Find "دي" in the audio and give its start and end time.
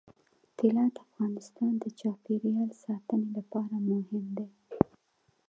4.37-4.47